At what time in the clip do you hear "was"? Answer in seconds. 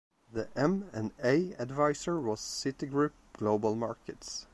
2.19-2.39